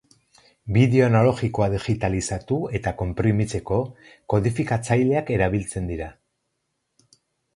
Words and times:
Bideo 0.77 1.01
analogikoa 1.07 1.65
digitalizatu 1.73 2.57
eta 2.79 2.93
konprimitzeko 3.03 3.77
kodifikatzaileak 4.35 5.29
erabiltzen 5.37 5.91
dira. 5.93 6.09